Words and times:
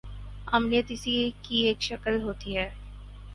آمریت 0.47 0.85
اسی 0.89 1.13
کی 1.41 1.57
ایک 1.57 1.81
شکل 1.81 2.21
ہوتی 2.21 2.57
ہے۔ 2.57 2.69